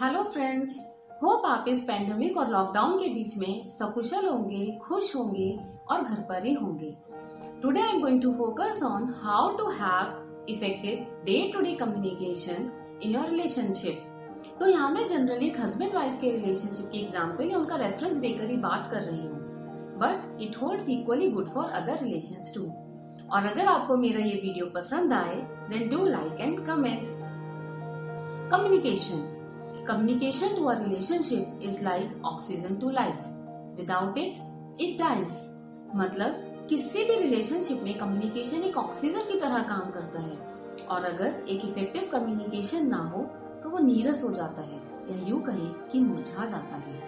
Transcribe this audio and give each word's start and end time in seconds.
Hello 0.00 0.22
friends 0.24 0.74
hope 1.22 1.42
आप 1.46 1.64
इस 1.68 1.82
pandemic 1.84 2.36
और 2.38 2.50
लॉकडाउन 2.50 2.96
के 2.98 3.08
बीच 3.14 3.36
में 3.38 3.66
सकुशल 3.68 4.26
होंगे, 4.26 4.66
खुश 4.82 5.14
होंगे 5.16 5.48
और 5.90 6.02
घर 6.02 6.20
पर 6.28 6.44
ही 6.44 6.52
होंगे। 6.52 6.94
Today 7.62 7.80
I 7.80 7.88
am 7.88 8.00
going 8.00 8.20
to 8.22 8.30
focus 8.34 8.80
on 8.84 9.08
how 9.22 9.50
to 9.56 9.66
have 9.70 10.46
effective 10.50 11.04
day 11.24 11.36
to 11.52 11.60
day 11.60 11.74
communication 11.80 12.70
in 13.02 13.10
your 13.10 13.28
relationship 13.30 14.56
तो 14.60 14.66
यहाँ 14.66 14.90
मैं 14.90 15.06
जनरली 15.06 15.46
एक 15.46 15.60
हस्बैंड 15.60 15.94
वाइफ 15.94 16.16
के 16.20 16.30
रिलेशनशिप 16.30 16.88
की 16.92 17.00
एग्ज़ाम्पल 17.00 17.50
या 17.50 17.58
उनका 17.58 17.76
रेफरेंस 17.76 18.16
देकर 18.18 18.48
ही 18.50 18.56
बात 18.58 18.88
कर 18.92 19.02
रही 19.02 19.26
हूँ। 19.26 19.98
But 19.98 20.40
it 20.42 20.56
holds 20.62 20.88
equally 20.88 21.30
good 21.30 21.52
for 21.54 21.68
other 21.82 22.02
relation 22.04 22.50
too 22.54 22.62
और 23.28 23.46
अगर 23.46 23.66
आपको 23.66 23.96
मेरा 23.96 24.24
ये 24.24 24.40
वीडियो 24.44 24.70
पसंद 24.76 25.12
आए 25.12 25.36
then 25.70 25.88
do 25.88 26.04
like 26.06 26.40
and 26.40 26.64
comment 26.66 27.06
communication 28.50 29.36
Communication 29.82 30.56
to 30.56 30.68
a 30.68 30.78
relationship 30.78 31.48
is 31.60 31.82
like 31.82 32.08
oxygen 32.22 32.78
to 32.80 32.86
life. 32.88 33.26
Without 33.76 34.16
it, 34.16 34.36
it 34.78 34.98
dies. 34.98 35.34
मतलब 35.96 36.66
किसी 36.70 37.04
भी 37.04 37.18
रिलेशनशिप 37.18 37.82
में 37.84 37.98
कम्युनिकेशन 37.98 38.62
एक 38.62 38.76
ऑक्सीजन 38.76 39.28
की 39.28 39.38
तरह 39.40 39.62
काम 39.68 39.90
करता 39.90 40.20
है 40.20 40.36
और 40.86 41.04
अगर 41.04 41.44
एक 41.48 41.64
इफ़ेक्टिव 41.64 42.08
कम्युनिकेशन 42.12 42.86
ना 42.88 42.98
हो 43.14 43.22
तो 43.62 43.70
वो 43.70 43.78
नीरस 43.78 44.22
हो 44.24 44.30
जाता 44.32 44.62
है 44.62 44.78
या 45.10 45.28
यूँ 45.28 45.40
कहें 45.42 45.70
कि 45.92 46.00
मुरझा 46.00 46.44
जाता 46.46 46.76
है 46.78 46.98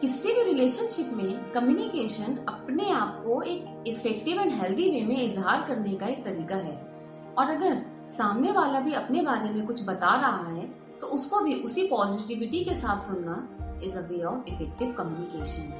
किसी 0.00 0.32
भी 0.34 0.42
रिलेशनशिप 0.44 1.12
में 1.16 1.52
कम्युनिकेशन 1.52 2.36
अपने 2.48 2.90
आप 2.92 3.22
को 3.24 3.40
एक 3.44 3.88
इफ़ेक्टिव 3.88 4.40
एंड 4.40 4.52
हेल्दी 4.52 4.90
वे 4.90 5.04
में 5.06 5.16
इजहार 5.22 5.64
करने 5.68 5.94
का 5.96 6.06
एक 6.06 6.24
तरीका 6.24 6.56
है 6.66 6.76
और 7.38 7.50
अगर 7.50 7.82
सामने 8.10 8.52
वाला 8.52 8.80
भी 8.80 8.92
अपने 8.94 9.22
बारे 9.22 9.50
में 9.50 9.64
कुछ 9.66 9.84
बता 9.88 10.14
रहा 10.16 10.50
है 10.50 10.68
तो 11.00 11.06
उसको 11.06 11.40
भी 11.40 11.54
उसी 11.54 11.86
पॉजिटिविटी 11.86 12.64
के 12.64 12.74
साथ 12.74 13.04
सुनना 13.04 13.36
is 13.84 13.98
a 13.98 14.00
way 14.00 14.22
of 14.22 14.48
effective 14.48 14.92
communication 14.92 15.72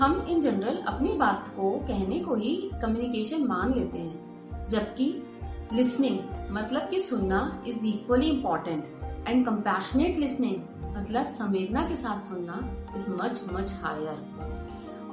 हम 0.00 0.24
इन 0.28 0.40
जनरल 0.40 0.76
अपनी 0.86 1.12
बात 1.12 1.48
को 1.56 1.70
कहने 1.78 2.20
को 2.20 2.34
ही 2.34 2.54
कम्युनिकेशन 2.82 3.46
मान 3.46 3.74
लेते 3.74 3.98
हैं, 3.98 4.68
जबकि 4.68 5.06
लिसनिंग 5.72 6.18
मतलब 6.52 6.88
कि 6.88 6.98
सुनना 6.98 7.40
is 7.66 7.86
equally 7.86 8.26
important 8.26 8.84
and 9.28 9.44
compassionate 9.46 10.18
listening 10.18 10.96
मतलब 10.96 11.26
संवेदना 11.28 11.88
के 11.88 11.96
साथ 11.96 12.24
सुनना 12.24 12.60
इज़ 12.96 13.10
मच 13.10 13.42
मच 13.52 13.74
हायर 13.82 14.48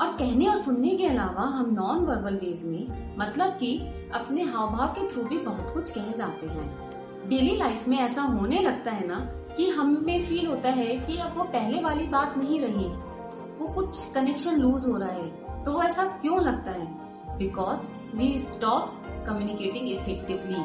और 0.01 0.13
कहने 0.13 0.47
और 0.47 0.55
सुनने 0.55 0.89
के 0.89 1.05
अलावा 1.05 1.43
हम 1.47 1.73
नॉन 1.73 2.05
वर्बल 2.05 2.35
वेज 2.35 2.65
में 2.65 3.15
मतलब 3.19 3.51
कि 3.51 3.77
अपने 4.13 4.43
हाव 4.43 4.71
भाव 4.71 4.87
के 4.87 5.07
थ्रू 5.09 5.23
भी 5.23 5.37
बहुत 5.37 5.69
कुछ 5.73 5.91
कह 5.91 6.11
जाते 6.11 6.47
हैं। 6.47 7.29
डेली 7.29 7.55
लाइफ 7.57 7.87
में 7.87 7.97
ऐसा 7.97 8.21
होने 8.21 8.59
लगता 8.59 8.91
है 8.91 9.07
ना 9.07 9.15
कि 9.57 9.69
हमें 9.69 10.19
फील 10.21 10.45
होता 10.47 10.69
है 10.69 10.97
कि 10.97 11.17
अब 11.17 11.37
वो 11.37 11.43
पहले 11.43 11.81
वाली 11.81 12.07
बात 12.07 12.37
नहीं 12.37 12.59
रही। 12.59 12.87
वो 13.59 13.67
कुछ 13.73 14.13
कनेक्शन 14.13 14.57
लूज 14.57 14.85
हो 14.87 14.97
रहा 14.97 15.09
है। 15.09 15.63
तो 15.63 15.71
वो 15.71 15.81
ऐसा 15.83 16.05
क्यों 16.21 16.41
लगता 16.41 16.71
है? 16.71 16.87
Because 17.37 17.87
we 18.15 18.37
stop 18.39 18.93
communicating 19.27 19.89
effectively 19.89 20.63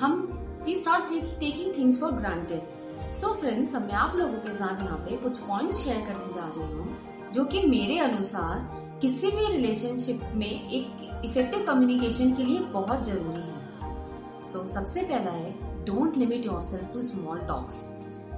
हम 0.00 0.20
we 0.66 0.74
start 0.76 1.12
taking 1.40 1.72
things 1.78 2.00
for 2.00 2.12
granted 2.12 3.12
so 3.14 3.32
friends 3.34 3.74
मैं 3.74 3.94
आप 3.94 4.16
लोगों 4.16 4.38
के 4.38 4.52
साथ 4.52 4.82
यहाँ 4.84 4.98
पे 4.98 5.16
कुछ 5.16 5.38
पॉइंट्स 5.38 5.84
शेयर 5.84 6.00
करने 6.06 6.32
जा 6.32 6.46
रही 6.56 6.72
हूँ 6.72 6.96
जो 7.32 7.44
कि 7.44 7.62
मेरे 7.66 7.98
अनुसार 7.98 8.98
किसी 9.00 9.30
भी 9.30 9.46
रिलेशनशिप 9.46 10.20
में 10.34 10.46
एक 10.46 11.22
इफ़ेक्टिव 11.24 11.64
कम्युनिकेशन 11.66 12.34
के 12.34 12.44
लिए 12.44 12.58
बहुत 12.72 13.04
ज़रूरी 13.04 13.40
है। 13.40 14.48
सो 14.48 14.58
so, 14.58 14.66
सबसे 14.68 15.02
पहला 15.02 15.30
है 15.30 15.84
don't 15.84 16.16
limit 16.16 16.46
yourself 16.60 16.92
to 16.92 17.02
small 17.02 17.38
talks 17.38 17.82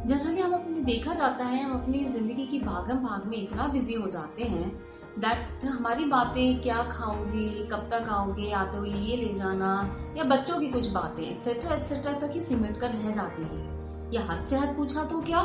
generally 0.07 0.41
हम 0.41 0.53
अपने 0.53 0.81
देखा 0.85 1.13
जाता 1.15 1.45
है, 1.45 1.63
हम 1.63 1.73
अपनी 1.73 2.05
ज़िंदगी 2.05 2.47
की 2.47 2.59
भागम 2.59 2.99
भाग 2.99 3.27
में 3.27 3.37
इतना 3.37 3.67
बिज़ी 3.67 3.95
हो 3.95 4.09
जाते 4.09 4.45
हैं 4.45 4.71
दैट 5.19 5.65
हमारी 5.65 6.05
बातें 6.05 6.61
क्या 6.63 6.83
खाओगे, 6.83 7.49
कब 7.73 7.89
तक 7.93 8.09
आओगे 8.11 8.51
आते 8.53 8.79
हुए 8.79 8.91
ये 8.91 9.17
ले 9.17 9.33
जाना, 9.35 9.71
या 10.17 10.25
बच्चों 10.25 10.59
की 10.61 10.69
कुछ 10.69 10.91
बातें 10.93 11.23
एक्सेट्रा 11.23 11.75
एक्सेट्रा 11.75 12.13
तक 12.21 12.33
ही 12.35 12.41
सिमट 12.41 12.81
कर 12.81 12.91
रह 12.91 13.11
जाती 13.11 13.43
हैं। 13.43 14.11
या 14.13 14.23
हद 14.23 14.45
से 14.45 14.57
हद 14.57 14.75
पूछा 14.77 15.05
तो 15.05 15.21
क्या, 15.21 15.39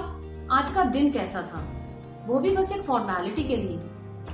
आज 0.51 0.71
का 0.71 0.83
दिन 0.83 1.11
कैसा 1.11 1.41
था? 1.43 1.63
वो 2.27 2.39
भी 2.39 2.55
बस 2.55 2.71
एक 2.71 2.81
फॉर्मेलिटी 2.81 3.43
के 3.43 3.57
लिए। 3.57 3.79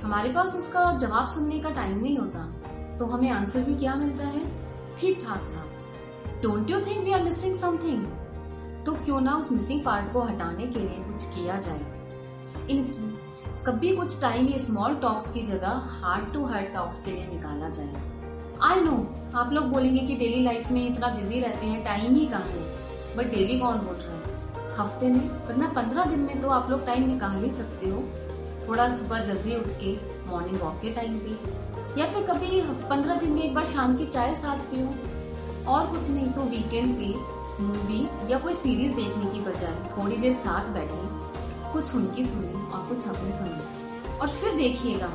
हमारे 0.02 0.32
पास 0.32 0.56
उसका 0.56 0.90
जवाब 0.98 1.26
सुनने 1.26 1.58
का 1.58 1.70
टाइम 1.72 1.98
नहीं 1.98 2.18
होता। 2.18 2.96
तो 2.98 3.06
हमें 3.06 3.30
आंसर 3.30 3.64
भी 3.64 3.74
क्या 3.74 3.94
मिलता 3.94 4.26
है? 4.26 4.44
ठीक 4.98 5.24
ठाक 5.26 5.48
था। 5.52 6.40
Don't 6.42 6.70
you 6.70 6.80
think 6.80 7.04
we 7.04 7.12
are 7.12 7.22
missing 7.24 7.54
something 7.56 8.06
तो 8.86 8.92
क्यों 8.94 9.20
ना 9.20 9.36
उस 9.36 9.50
मिसिंग 9.52 9.84
पार्ट 9.84 10.12
को 10.12 10.22
हटाने 10.22 10.66
के 10.66 10.78
लिए 10.78 11.02
कुछ 11.02 11.24
किया 11.24 11.58
जाए। 11.58 12.66
इन 12.70 12.82
कभी 13.66 13.94
कुछ 13.96 14.20
टाइम 14.20 14.46
ये 14.46 14.58
स्मॉल 14.58 14.94
टॉक्स 14.94 15.30
की 15.30 15.42
जगह 15.42 15.82
हार्ट 16.02 16.32
टू 16.32 16.44
हार्ट 16.44 16.72
टॉक्स 16.74 17.02
के 17.04 17.12
लिए 17.12 17.26
निकाला 17.26 17.68
जाए। 17.68 18.02
आई 18.62 18.80
नो 18.80 18.96
आप 19.34 19.52
लोग 19.52 19.64
बोलेंगे 19.64 20.00
कि 20.00 20.16
डेली 20.16 20.42
लाइफ 20.44 20.70
में 20.70 20.86
इतना 20.86 21.08
बिज़ी 21.08 21.40
रहते 21.40 21.66
हैं 21.66 21.84
टाइम 21.84 22.14
ही 22.14 22.26
कहाँ 22.26 22.48
है? 22.48 23.16
बट 23.16 23.30
डेली 23.30 23.58
कौन 23.60 23.78
बोल 23.78 23.94
रहा 23.94 24.14
है? 24.14 24.72
हफ़्ते 24.78 25.08
में? 25.08 25.28
वरना 25.46 25.68
पंद्रह 25.68 26.04
दिन 26.04 26.20
में 26.20 26.40
तो 26.40 26.48
आप 26.48 26.70
लोग 26.70 26.84
टाइम 26.86 27.06
निकाल 27.08 27.42
ही 27.44 27.50
सकते 27.50 27.88
हो। 27.88 28.02
थोड़ा 28.68 28.88
सुबह 28.96 29.22
जल्दी 29.24 29.56
उठ 29.56 29.68
के 29.82 29.96
मॉर्निंग 30.30 30.60
वॉक 30.60 30.80
के 30.82 30.90
टाइम 30.90 31.18
पे। 31.18 32.00
या 32.00 32.06
फिर 32.06 32.22
कभी 32.22 32.60
पंद्रह 32.90 33.14
दिन 33.14 33.30
में 33.30 33.42
एक 33.42 33.54
बार 33.54 33.64
शाम 33.66 33.96
की 33.96 34.06
चाय 34.06 34.34
साथ 34.34 34.70
पियो। 34.70 35.72
और 35.72 35.86
कुछ 35.86 36.10
नहीं 36.10 36.26
तो 36.28 36.42
वीकेंड 36.42 36.96
पे 36.96 37.12
मूवी 37.60 38.08
या 38.32 38.38
कोई 38.38 38.54
सीरीज़ 38.54 38.94
देखने 38.94 39.30
की 39.30 39.40
बजाय 39.40 39.74
थोड़ी 39.92 40.16
देर 40.16 40.34
साथ 40.34 40.68
बैठे, 40.68 41.02
कुछ 41.72 41.94
उनकी 41.94 42.24
सुने 42.24 42.52
और 42.70 42.86
कुछ 42.88 43.08
अपनी 43.08 43.32
सुने। 43.32 44.18
और 44.18 44.28
फिर 44.28 44.54
देखिएगा 44.54 45.10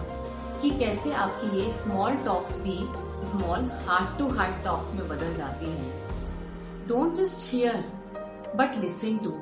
कि 0.61 0.69
कैसे 0.69 1.13
आपकी 1.13 1.59
ये 1.59 1.71
स्मॉल 1.71 2.15
टॉक्स 2.15 2.61
भी 2.63 2.77
small 3.25 3.69
heart 3.87 4.17
to 4.19 4.29
heart 4.29 4.63
talks 4.65 4.95
में 4.95 5.07
बदल 5.09 5.33
जाती 5.33 5.65
हैं। 5.65 6.87
Don't 6.87 7.13
just 7.13 7.53
hear 7.53 7.75
but 8.55 8.77
listen 8.77 9.17
to 9.17 9.33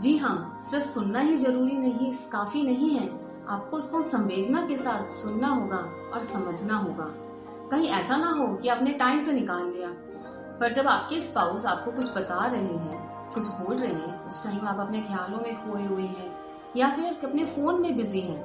जी 0.00 0.16
हाँ 0.16 0.60
सिर्फ़ 0.62 0.84
सुनना 0.84 1.20
ही 1.20 1.36
ज़रूरी 1.36 1.78
नहीं, 1.78 2.12
काफ़ी 2.32 2.62
नहीं 2.62 2.90
है। 2.90 3.08
आपको 3.48 3.76
उसको 3.76 4.02
संवेदना 4.02 4.66
के 4.66 4.76
साथ 4.76 5.06
सुनना 5.06 5.48
होगा 5.48 5.76
और 6.14 6.24
समझना 6.24 6.76
होगा। 6.76 7.06
कहीं 7.70 7.88
ऐसा 7.88 8.16
ना 8.16 8.30
हो 8.30 8.54
कि 8.54 8.68
आपने 8.68 8.90
टाइम 8.92 9.24
तो 9.24 9.32
निकाल 9.32 9.66
लिया। 9.66 9.88
पर 10.62 10.72
जब 10.72 10.86
आपके 10.88 11.20
स्पाउस 11.20 11.64
आपको 11.66 11.90
कुछ 11.92 12.10
बता 12.16 12.44
रहे 12.46 12.60
हैं, 12.60 12.98
कुछ 13.28 13.46
बोल 13.46 13.76
रहे 13.76 13.92
हैं, 13.92 14.18
उस 14.26 14.42
टाइम 14.44 14.66
आप 14.68 14.80
अपने 14.80 15.00
ख्यालों 15.02 15.38
में 15.38 15.56
खोए 15.62 15.82
हुए 15.84 16.02
हैं 16.02 16.30
या 16.76 16.90
फिर 16.90 17.24
अपने 17.24 17.44
फ़ोन 17.46 17.80
में 17.82 17.96
बिज़ी 17.96 18.20
हैं, 18.20 18.38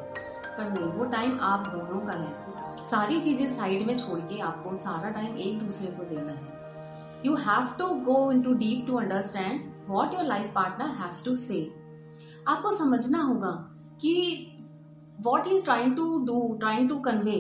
पर 0.58 0.72
नहीं, 0.72 0.92
वो 0.92 1.06
टाइम 1.06 1.38
आप 1.42 1.68
दोनों 1.74 2.00
का 2.08 2.14
है। 2.14 2.86
सारी 2.86 3.20
चीज़ें 3.20 3.46
साइड 3.48 3.86
में 3.88 3.96
छोड़ 3.98 4.20
के 4.22 4.40
आपको 4.42 4.74
सारा 4.76 5.10
टाइम 5.10 5.36
एक 5.38 5.60
दूसरे 5.60 5.92
को 5.92 6.04
देना 6.06 6.32
है। 6.32 7.22
You 7.26 7.36
have 7.44 7.70
to 7.80 7.90
go 8.10 8.32
into 8.42 8.54
deep 8.56 8.86
to 8.88 8.98
understand 8.98 9.72
what 9.90 10.14
your 10.14 10.26
life 10.26 10.52
partner 10.56 10.92
has 10.96 11.24
to 11.26 11.36
say 11.36 11.64
आपको 12.48 12.72
समझना 12.78 13.22
होगा 13.22 13.56
कि 14.02 14.16
what 15.22 15.48
he 15.48 15.56
is 15.56 15.66
trying 15.66 15.96
to 15.96 16.18
do 16.26 16.42
trying 16.60 16.90
to 16.90 17.00
convey 17.04 17.40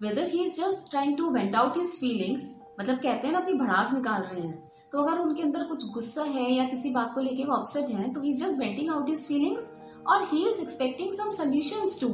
whether 0.00 0.28
he 0.28 0.44
is 0.44 0.60
just 0.60 0.90
trying 0.90 1.18
to 1.18 1.30
vent 1.30 1.56
out 1.56 1.76
his 1.76 2.00
feelings 2.00 2.54
मतलब 2.78 2.96
कहते 2.96 3.26
हैं 3.26 3.32
ना, 3.32 3.38
अपनी 3.38 3.52
भड़ास 3.54 3.92
निकाल 3.94 4.22
रहे 4.22 4.40
हैं। 4.40 4.56
तो 4.92 5.02
अगर 5.02 5.18
उनके 5.18 5.42
अंदर 5.42 5.62
कुछ 5.64 5.84
गुस्सा 5.92 6.22
है 6.24 6.50
या 6.52 6.64
किसी 6.66 6.90
बात 6.90 7.12
को 7.14 7.20
लेके 7.20 7.44
वो 7.44 7.54
अपसेट 7.54 7.88
है 7.90 8.12
तो 8.12 8.20
he 8.20 8.28
is 8.28 8.44
just 8.44 8.58
venting 8.58 8.90
out 8.90 9.08
his 9.08 9.26
feelings 9.28 9.70
और 10.06 10.22
he 10.24 10.42
is 10.48 10.60
expecting 10.60 11.12
some 11.12 11.30
solutions 11.32 12.00
too 12.00 12.08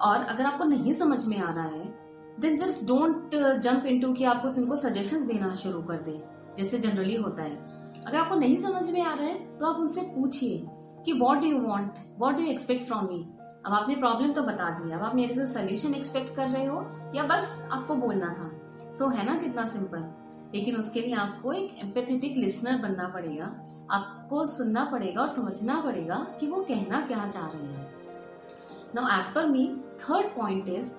और 0.00 0.24
अगर 0.24 0.44
आपको 0.44 0.64
नहीं 0.64 0.92
समझ 0.94 1.24
में 1.26 1.36
आ 1.38 1.50
रहा 1.50 1.64
है 1.64 1.84
then 2.40 2.56
just 2.56 2.86
don't 2.86 3.34
jump 3.34 3.86
into 3.86 4.12
कि 4.12 4.24
आप 4.24 4.42
कुछ 4.42 4.58
उनको 4.58 4.76
सजेशंस 4.76 5.22
देना 5.22 5.54
शुरू 5.54 5.82
कर 5.82 5.96
दें, 5.98 6.20
जैसे 6.58 6.78
जनरली 6.78 7.16
होता 7.16 7.42
है। 7.42 7.56
अगर 7.98 8.16
आपको 8.18 8.34
नहीं 8.34 8.56
समझ 8.56 8.90
में 8.90 9.00
आ 9.02 9.12
रहा 9.14 9.26
है 9.26 9.34
तो 9.58 9.66
आप 9.66 9.80
उनसे 9.80 10.00
पूछिए 10.14 10.62
कि 11.04 11.12
what 11.14 11.38
do 11.38 11.46
you 11.46 11.58
want 11.60 11.98
what 12.18 12.36
do 12.36 12.42
you 12.42 12.50
expect 12.50 12.84
from 12.84 13.04
me 13.06 13.20
अब 13.66 13.72
आपने 13.72 13.94
प्रॉब्लम 13.96 14.32
तो 14.32 14.42
बता 14.42 14.70
दी 14.70 14.92
अब 14.92 15.02
आप 15.02 15.14
मेरे 15.14 15.34
से 15.34 15.46
सोल्यूशन 15.48 15.94
एक्सपेक्ट 15.94 16.34
कर 16.36 16.48
रहे 16.48 16.64
हो, 16.66 16.80
या 17.14 17.22
बस 17.26 17.68
आपको 17.72 17.94
बोलना 17.96 18.28
था। 18.28 18.50
सो 18.94 19.04
so, 19.04 19.16
है 19.16 19.24
ना 19.26 19.36
कितना 19.36 19.64
सिंपल 19.64 20.04
लेकिन 20.54 20.76
उसके 20.76 21.00
लिए 21.00 21.14
आपको 21.14 21.52
एक 21.52 21.78
एम्पेथेटिक 21.82 22.36
लिसनर 22.36 22.76
बनना 22.82 23.08
पड़ेगा। 23.08 23.46
आपको 23.90 24.44
सुनना 24.46 24.84
पड़ेगा 24.84 25.20
और 25.22 25.28
समझना 25.28 25.80
पड़ेगा 25.80 26.16
कि 26.40 26.46
वो 26.46 26.62
कहना 26.62 27.00
क्या 27.00 27.26
चाह 27.28 27.46
रहे 27.46 27.66
हैं। 27.66 27.86
Now 28.94 29.18
as 29.18 29.32
per 29.34 29.46
me 29.46 29.66
third 30.00 30.26
point 30.36 30.68
is 30.68 30.92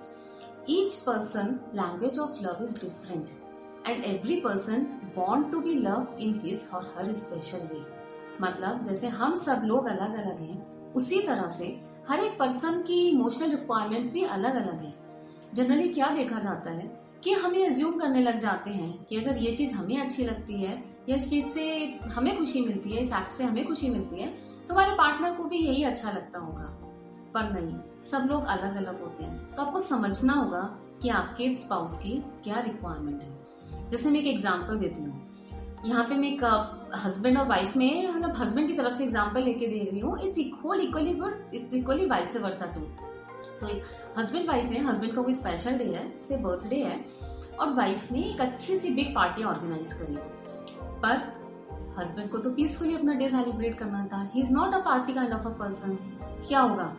each 0.70 0.96
person 0.96 1.60
language 1.76 2.20
of 2.20 2.44
love 2.44 2.64
is 2.64 2.80
different 2.82 3.30
and 3.88 4.04
every 4.06 4.40
person 4.42 4.86
want 5.18 5.52
to 5.52 5.60
be 5.60 5.76
love 5.80 6.18
in 6.20 6.40
his 6.46 6.70
or 6.74 6.94
her 6.98 7.12
special 7.14 7.68
वे 7.74 7.84
मतलब 8.42 8.84
जैसे 8.88 9.08
हम 9.08 9.36
सब 9.36 9.62
लोग 9.66 9.86
अलग 9.88 10.16
अलग 10.16 10.40
हैं 10.40 10.94
उसी 10.94 11.22
तरह 11.22 11.48
से 11.48 11.66
हर 12.10 12.20
एक 12.20 12.38
पर्सन 12.40 12.82
की 12.82 13.00
इमोशनल 13.10 13.50
रिक्वायरमेंट्स 13.50 14.14
भी 14.14 14.24
अलग 14.38 14.56
अलग 14.56 14.84
हैं। 14.84 14.94
जनरली 15.54 15.88
क्या 15.90 16.10
देखा 16.10 16.40
जाता 16.40 16.72
है? 16.72 16.88
कि 17.24 17.32
हम 17.34 17.56
ये 17.56 17.66
एज्यूम 17.66 18.00
करने 18.00 18.22
लग 18.22 18.38
जाते 18.40 18.70
हैं 18.70 19.06
कि 19.06 19.18
अगर 19.18 19.38
ये 19.38 19.56
चीज़ 19.56 19.74
हमें 19.74 19.98
अच्छी 19.98 20.26
लगती 20.26 20.62
है, 20.62 20.84
या 21.10 21.16
इस 21.16 21.30
चीज़ 21.30 21.48
से 21.48 21.64
हमें 22.12 22.38
खुशी 22.38 22.62
मिलती 22.62 22.90
है, 22.90 23.02
इस 23.02 23.14
एक्ट 23.14 23.32
से 23.32 23.44
हमें 23.44 23.68
खुशी 23.68 23.90
मिलती 23.90 24.22
है 24.22 24.28
तुम्हारे 24.68 24.92
पार्टनर 24.92 25.34
को 25.34 25.44
भी 25.44 25.58
यही 25.58 25.84
अच्छा 25.84 26.12
लगता 26.12 26.40
होगा। 26.40 26.70
पर 27.34 27.52
नहीं, 27.54 27.76
सब 28.02 28.28
लोग 28.30 28.46
अलग 28.46 28.76
अलग 28.76 29.02
होते 29.02 29.24
हैं। 29.24 29.54
तो 29.54 29.62
आपको 29.62 29.80
समझना 29.80 30.34
होगा 30.34 30.62
कि 31.02 31.10
आपके 31.10 31.54
स्पाउस 31.56 31.98
की 31.98 32.12
क्या 32.44 32.60
रिक्वायरमेंट 32.60 33.24
है। 33.24 33.90
जैसे 33.90 34.10
मैं 34.10 34.20
एक 34.20 34.28
एग्जांपल 34.28 34.78
देती 34.78 35.04
हूँ। 35.04 35.22
यहाँ 35.86 36.04
पे 36.04 36.16
मैं 36.16 36.28
एक 36.28 36.44
हस्बैंड 37.06 37.38
और 37.38 37.48
वाइफ 37.48 37.76
में 37.78 38.08
मतलब 38.08 38.36
हस्बैंड 38.38 38.68
की 38.68 38.74
तरफ़ 38.74 38.94
से 38.94 39.04
एग्ज़ाम्पल 39.04 39.44
लेके 39.44 39.68
दे 39.68 39.80
रही 39.92 40.00
हूँ 40.00 40.18
it's 40.22 40.40
equal 40.40 40.82
equally 40.82 41.14
good 41.14 41.52
it's 41.54 41.74
equally 41.74 42.06
vice 42.06 42.36
versa 42.42 42.66
too 42.66 42.82
तो 43.62 43.68
एक 43.68 43.84
हस्बैंड 44.18 44.48
वाइफ 44.48 44.72
है 44.72 44.84
हस्बैंड 44.86 45.16
का 45.16 45.22
कोई 45.22 45.34
स्पेशल 45.34 45.78
डे 45.78 45.86
है 45.86 46.04
से 46.20 46.38
बर्थडे 46.38 46.84
है, 46.84 47.00
और 47.60 47.74
वाइफ 47.74 48.12
ने 48.12 48.24
एक 48.24 48.42
अच्छी 48.42 48.76
सी 48.78 48.94
बिग 48.96 49.14
पार्टी 49.16 49.44
ऑर्गेनाइज 49.46 49.94
करी। 49.94 50.18
पर 51.04 51.28
हस्बैंड 51.98 52.30
को 52.32 52.38
तो 52.38 52.50
पीसफुली 52.52 52.96
अपना 52.96 53.14
डे 53.14 53.30
सेलिब्रेट 53.30 53.78
करना 53.80 54.06
था। 54.14 54.22
He 54.34 54.42
is 54.42 54.52
not 54.54 54.74
a 54.74 54.80
party 54.86 55.14
kind 55.14 55.34
of 55.34 55.48
a 55.48 55.52
person 55.60 55.98
क्या 56.48 56.60
होगा? 56.60 56.94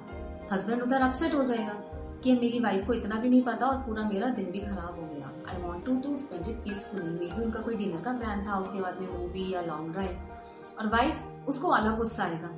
हस्बैंड 0.53 0.83
उधर 0.83 1.03
अपसेट 1.03 1.35
हो 1.35 1.45
जाएगा 1.45 1.73
कि 2.25 2.33
मेरी 2.33 2.59
वाइफ 2.61 2.87
को 2.87 2.93
इतना 2.93 3.17
भी 3.17 3.29
नहीं 3.29 3.43
पता 3.43 3.67
और 3.67 3.77
पूरा 3.83 4.03
मेरा 4.05 4.29
दिन 4.31 4.51
भी 4.51 4.61
खराब 4.61 4.99
हो 5.01 5.07
गया। 5.07 5.31
I 5.49 5.63
want 5.63 5.85
to 5.85 5.95
to 6.01 6.17
spend 6.17 6.49
it 6.49 6.57
peacefully 6.65 7.03
maybe 7.19 7.43
उनका 7.43 7.61
कोई 7.61 7.75
डिनर 7.77 8.01
का 8.03 8.13
प्लान 8.13 8.47
था, 8.47 8.59
उसके 8.59 8.81
बाद 8.81 9.01
में 9.01 9.13
मूवी 9.13 9.53
या 9.53 9.61
लॉन्ग 9.63 9.93
ड्राइव 9.93 10.79
और 10.79 10.87
वाइफ 10.89 11.49
उसको 11.49 11.69
अलग 11.69 11.97
गुस्सा 11.99 12.25
आएगा 12.25 12.49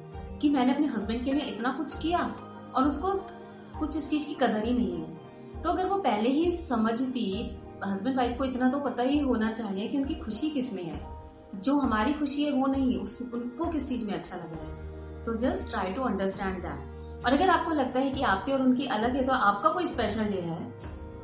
कि 0.40 0.48
मैंने 0.50 0.72
अपने 0.75 0.87
हस्बैंड 0.87 1.25
के 1.25 1.32
लिए 1.32 1.44
इतना 1.44 1.72
कुछ 1.72 2.00
किया 2.02 2.19
और 2.75 2.88
उसको 2.88 3.12
कुछ 3.82 3.96
इस 3.96 4.08
चीज़ 4.11 4.26
की 4.26 4.34
कदर 4.37 4.64
ही 4.64 4.73
नहीं 4.75 4.96
है। 4.96 5.61
तो 5.62 5.70
अगर 5.70 5.88
वो 5.88 5.99
पहले 6.00 6.29
ही 6.31 6.50
समझती 6.50 7.29
हस्बैंड 7.84 8.17
वाइफ 8.17 8.37
को 8.38 8.44
इतना 8.44 8.70
तो 8.70 8.79
पता 8.81 9.02
ही 9.02 9.19
होना 9.20 9.50
चाहिए 9.52 9.88
कि 9.88 9.99
उनकी 9.99 10.14
खुशी 10.14 10.50
किसमें 10.50 10.82
है। 10.82 11.00
जो 11.56 11.79
हमारी 11.79 12.12
खुशी 12.12 12.44
है, 12.44 12.52
वो 12.52 12.67
नहीं, 12.67 12.96
उस, 12.99 13.19
उनको 13.34 13.67
किस 13.67 13.88
चीज़ 13.88 14.06
में 14.06 14.12
अच्छा 14.14 14.37
लग 14.37 14.52
रहा 14.52 14.67
है? 14.67 15.25
तो 15.25 15.34
just 15.37 15.70
try 15.70 15.93
to 15.93 16.02
understand 16.02 16.62
that 16.62 17.25
और 17.25 17.32
अगर 17.32 17.50
आपको 17.50 17.73
लगता 17.73 18.00
है 18.00 18.11
कि 18.11 18.23
आपके 18.25 18.52
और 18.52 18.62
उनकी 18.62 18.87
अलग 18.88 19.17
है 19.17 19.25
तो 19.25 19.32
आपका 19.32 19.69
कोई 19.69 19.84
स्पेशल 19.87 20.25
डे 20.25 20.40
है, 20.40 20.61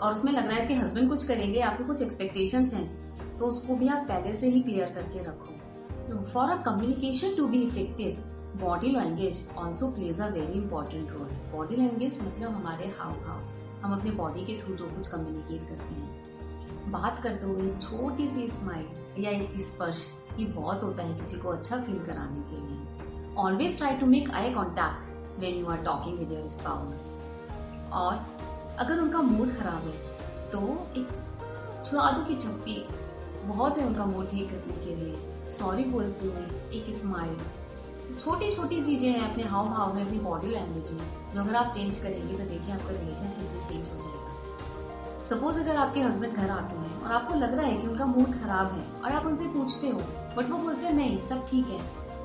और 0.00 0.12
उसमें 0.12 0.32
लग 0.32 0.46
रहा 0.46 0.56
है 0.56 0.66
कि 0.66 0.74
हस्बैंड 0.74 1.08
कुछ 1.08 1.26
करेंगे, 1.26 1.60
आपके 1.60 1.84
कुछ 1.84 2.02
एक्सपेक्टेशंस 2.02 2.74
हैं 2.74 3.38
तो 3.38 3.46
उसको 3.46 3.76
भी 3.76 3.88
आप 3.88 4.06
पहले 4.08 4.32
से 4.32 4.48
ही 4.48 4.60
क्लियर 4.60 4.90
करके 4.90 5.24
रखो। 5.24 6.24
For 6.24 6.50
a 6.50 6.62
communication 6.62 7.34
to 7.36 7.46
be 7.46 7.62
effective 7.62 8.22
body 8.56 8.90
language 8.90 9.42
also 9.58 9.90
plays 9.90 10.20
a 10.20 10.26
very 10.28 10.52
important 10.52 11.10
role 11.12 11.28
body 11.52 11.76
language 11.76 12.18
मतलब 12.22 12.50
हमारे 12.50 12.86
हाव 12.98 13.12
भाव। 13.24 13.42
हम 13.82 13.92
अपने 13.92 14.10
बॉडी 14.10 14.44
के 14.44 14.56
थ्रू 14.58 14.74
जो 14.74 14.86
कुछ 14.86 15.06
कम्युनिकेट 15.06 15.68
करते 15.68 15.94
हैं। 15.94 16.90
बात 16.92 17.18
करते 17.22 17.46
हुए 17.46 17.70
छोटी 17.76 18.26
सी 18.28 18.46
स्माइल 18.48 19.22
या 19.24 19.30
एक 19.30 19.60
स्पर्श 19.62 20.04
ये 20.38 20.44
बहुत 20.46 20.82
होता 20.84 21.02
है 21.02 21.16
किसी 21.18 21.40
को 21.40 21.48
अच्छा 21.48 21.76
फील 21.76 21.98
कराने 22.06 22.40
के 22.50 22.66
लिए। 22.66 23.34
Always 23.36 23.76
try 23.78 23.96
to 23.96 24.06
make 24.06 24.30
eye 24.30 24.52
contact 24.54 25.40
when 25.40 25.58
you 25.60 25.66
are 25.66 25.82
talking 25.84 26.18
with 26.18 26.32
your 26.32 26.48
spouse 26.48 27.06
और 27.92 28.26
अगर 28.78 29.00
उनका 29.00 29.22
मूड 29.22 29.54
खराब 29.56 29.86
है 29.86 30.50
तो 30.50 30.58
एक 30.96 31.08
छुआ 31.84 32.10
दो 32.10 32.24
की 32.24 32.34
छप्पी 32.36 32.84
बहुत 33.46 33.78
है 33.78 33.86
उनका 33.86 34.04
मूड 34.06 34.28
ठीक 34.30 34.50
करने 34.50 34.84
के 34.84 34.96
लिए। 34.96 35.50
सॉरी 35.50 35.84
बोलते 35.84 36.26
हुए 36.26 36.78
एक 36.78 36.94
स्माइल 36.94 37.36
छोटी 38.10 38.50
छोटी 38.50 38.82
चीज़ें 38.84 39.08
हैं 39.08 39.30
अपने 39.30 39.42
हाव 39.44 39.68
भाव 39.68 39.94
में, 39.94 40.02
अपनी 40.02 40.18
बॉडी 40.20 40.46
लैंग्वेज 40.46 40.90
में। 40.92 41.34
जो 41.34 41.40
अगर 41.40 41.54
आप 41.56 41.72
चेंज 41.72 41.98
करेंगे 41.98 42.36
तो 42.36 42.44
देखिए 42.44 42.74
आपका 42.74 42.90
रिलेशनशिप 42.90 43.50
भी 43.52 43.60
चेंज 43.64 43.88
हो 43.88 43.98
जाएगा। 43.98 45.24
सपोज़ 45.26 45.60
अगर 45.60 45.76
आपके 45.76 46.00
हस्बैंड 46.00 46.32
घर 46.32 46.50
आते 46.50 46.76
हैं 46.76 47.00
और 47.02 47.12
आपको 47.12 47.34
लग 47.34 47.54
रहा 47.54 47.66
है 47.66 47.76
कि 47.76 47.86
उनका 47.88 48.06
मूड 48.06 48.38
खराब 48.40 48.72
है 48.72 48.84
और 48.94 49.12
आप 49.12 49.26
उनसे 49.26 49.48
पूछते 49.48 49.88
हो 49.88 49.98
बट 50.36 50.50
वो 50.50 50.58
बोलते 50.58 50.86
हैं, 50.86 50.94
नहीं, 50.94 51.20
सब 51.22 51.46
ठीक 51.46 51.68
है। 51.68 51.80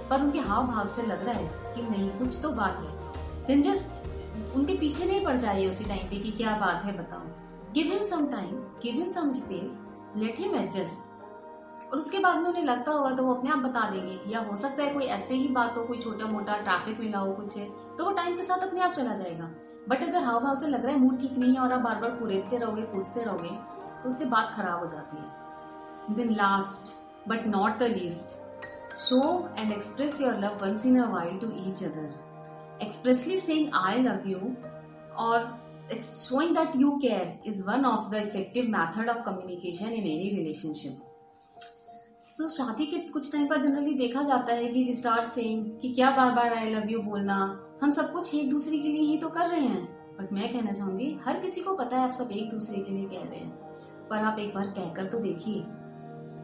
पर 0.10 0.22
उनके 0.22 0.40
हाव 0.42 0.68
भाव 0.68 0.88
से 0.88 1.06
लग 1.08 1.26
रहा 1.26 1.34
है 1.34 1.74
कि 1.76 1.82
नहीं, 1.82 2.10
कुछ 2.10 2.40
तो 2.42 2.50
बात 2.52 2.80
है। 2.82 3.46
देन 3.48 3.62
जस्ट 3.62 4.56
उनके 4.56 4.78
पीछे 4.78 5.06
नहीं 5.06 5.24
पड़ 5.26 5.36
जाइए 5.38 5.70
उसी 5.70 5.84
टाइम 5.84 6.10
पे 6.10 6.18
कि 6.18 6.32
क्या 6.34 6.56
बात 6.58 6.86
है, 6.86 6.98
बताओ। 6.98 7.74
Give 7.74 7.88
him 7.88 8.04
some 8.06 8.26
time 8.32 8.56
give 8.84 8.96
him 8.96 9.10
some 9.12 9.32
space 9.34 9.80
let 10.18 10.40
him 10.40 10.56
adjust 10.56 11.12
और 11.94 12.00
उसके 12.00 12.20
बाद 12.20 12.38
में 12.38 12.46
उन्हें 12.50 12.64
लगता 12.64 12.92
होगा 12.92 13.10
तो 13.16 13.24
वो 13.24 13.34
अपने 13.34 13.50
आप 13.52 13.58
बता 13.60 13.82
देंगे। 13.90 14.20
या 14.28 14.40
हो 14.44 14.56
सकता 14.56 14.84
है 14.84 14.94
कोई 14.94 15.06
ऐसे 15.16 15.36
ही 15.36 15.48
बात 15.54 15.78
हो, 15.78 15.84
कोई 15.84 16.00
छोटा 16.00 16.26
मोटा 16.28 16.56
ट्रैफ़िक 16.60 17.00
मिला 17.00 17.20
हो 17.20 17.34
कुछ 17.34 17.58
है 17.58 17.66
तो 17.98 18.06
वो 18.06 18.12
टाइम 18.12 18.36
के 18.36 18.44
साथ 18.44 18.68
अपने 18.68 18.82
आप 18.82 18.94
चला 18.94 19.14
जाएगा। 19.16 19.50
बट 19.90 20.04
अगर 20.04 20.24
हाव 20.24 20.40
भाव 20.44 20.56
से 20.60 20.68
लग 20.68 20.86
रहा 20.86 20.94
है 20.94 21.00
मूड 21.00 21.20
ठीक 21.22 21.38
नहीं 21.38 21.54
है 21.54 21.60
और 21.62 21.74
आप 21.74 21.82
बार 21.82 22.00
बार 22.02 22.10
पुरेदते 22.20 22.58
रहोगे, 22.58 22.82
पूछते 22.84 23.24
रहोगे 23.24 23.50
तो 24.04 24.08
उससे 24.10 24.26
बात 24.26 24.54
खराब 24.56 24.80
हो 24.80 24.86
जाती 24.86 25.18
है। 25.18 26.16
Then 26.16 26.34
last 26.36 26.94
but 27.30 27.46
not 27.48 27.78
the 27.80 27.92
least 27.94 28.36
show 28.98 29.22
and 29.58 29.72
express 29.72 30.22
your 30.22 30.40
love 30.40 30.60
once 30.66 30.86
in 30.86 31.02
a 31.02 31.10
while 31.12 31.38
to 31.40 31.52
each 31.68 31.84
other 31.84 32.80
expressly 32.84 33.38
saying 33.40 33.70
I 33.86 34.04
love 34.04 34.30
you 34.30 34.56
और 35.26 35.52
showing 36.02 36.54
that 36.56 36.76
you 36.82 36.90
care 37.00 37.32
is 37.46 37.58
one 37.70 37.86
of 37.88 38.06
the 38.12 38.20
effective 38.20 38.70
method 38.76 39.10
of 39.14 39.18
communication 39.24 39.96
in 39.98 40.06
any 40.12 40.30
relationship. 40.36 40.94
तो 42.38 42.48
शादी 42.50 42.86
के 42.86 42.98
कुछ 43.10 43.32
time 43.32 43.48
पर 43.48 43.62
generally 43.62 43.94
देखा 43.94 44.22
जाता 44.24 44.54
है 44.54 44.68
कि 44.68 44.94
स्टार्ट 44.94 45.28
सेइंग 45.30 45.66
कि 45.82 45.94
क्या 45.94 46.10
बार 46.12 46.32
बार 46.36 46.54
आई 46.54 46.70
लव 46.70 46.90
यू 46.90 47.00
बोलना। 47.02 47.36
हम 47.84 47.92
सब 47.92 48.12
कुछ 48.14 48.34
एक 48.36 48.50
दूसरे 48.50 48.78
के 48.78 48.88
लिए 48.88 49.02
ही 49.02 49.18
तो 49.18 49.30
कर 49.30 49.48
रहे 49.48 49.60
हैं। 49.60 49.84
बट 50.18 50.34
मैं 50.34 50.52
कहना 50.54 50.72
चाहूँगी, 50.72 51.18
हर 51.26 51.40
किसी 51.40 51.62
को 51.62 51.76
पता 51.78 51.98
है 51.98 52.04
आप 52.04 52.12
सब 52.12 52.32
एक 52.32 52.50
दूसरे 52.50 52.82
के 52.84 52.92
लिए 52.92 53.06
कह 53.06 53.30
रहे 53.30 53.40
हैं। 53.40 53.52
पर 54.10 54.24
आप 54.26 54.40
एक 54.40 54.54
बार 54.56 54.68
कहकर 54.70 55.06
तो 55.06 55.20
देखिए, 55.20 55.64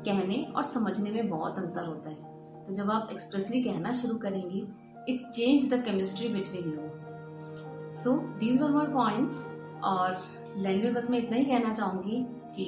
कहने 0.06 0.44
और 0.56 0.64
समझने 0.66 1.12
में 1.12 1.30
बहुत 1.30 1.58
अंतर 1.58 1.86
होता 1.86 2.10
है। 2.10 2.66
तो 2.66 2.74
जब 2.74 2.92
आप 2.92 3.10
एक्सप्रेसली 3.12 3.64
कहना 3.64 3.94
शुरू 3.94 4.18
करेंगी 4.18 4.68
it 5.10 5.30
change 5.30 5.74
the 5.74 5.84
chemistry 5.86 6.28
between 6.34 6.66
you 6.66 7.94
so 8.02 8.18
these 8.40 8.62
were 8.62 8.72
more 8.72 8.94
points 8.94 9.46
और 9.84 10.20
लैंग्वेज 10.58 10.94
बस 10.96 11.10
मैं 11.10 11.20
इतना 11.20 11.38
ही 11.38 11.46
कहना 11.46 11.74
चाहूँगी 11.74 12.26
कि 12.56 12.68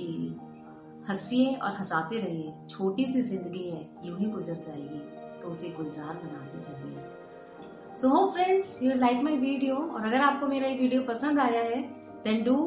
हंसिए 1.09 1.53
और 1.55 1.71
हंसाते 1.75 2.19
रहिए। 2.19 2.53
छोटी 2.69 3.05
सी 3.05 3.21
ज़िंदगी 3.21 3.69
है, 3.69 3.81
यूँ 4.03 4.17
ही 4.19 4.25
गुजर 4.27 4.53
जाएगी 4.65 4.99
तो 5.41 5.49
उसे 5.49 5.69
गुलजार 5.77 6.13
बनाते 6.15 6.61
चलिए 6.61 7.97
सो 7.97 8.09
हो 8.09 8.25
friends 8.31 8.81
you 8.83 8.93
like 8.95 9.23
my 9.23 9.37
video 9.37 9.75
और 9.75 10.05
अगर 10.05 10.21
आपको 10.21 10.47
मेरा 10.47 10.67
ये 10.67 10.77
वीडियो 10.77 11.01
पसंद 11.03 11.39
आया 11.39 11.61
है 11.63 11.81
then 12.23 12.43
do 12.43 12.57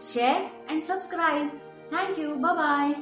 share 0.00 0.50
and 0.70 0.82
subscribe 0.82 1.50
thank 1.92 2.18
you 2.18 2.34
bye 2.36 2.54
bye 2.54 2.94